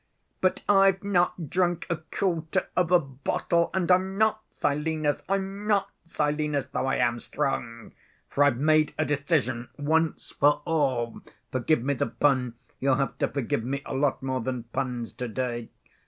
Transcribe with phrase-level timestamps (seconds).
[0.41, 5.21] But I've not drunk a quarter of a bottle, and I'm not Silenus.
[5.29, 7.91] I'm not Silenus, though I am strong,
[8.27, 11.21] for I've made a decision once for all.
[11.51, 15.69] Forgive me the pun; you'll have to forgive me a lot more than puns to‐day.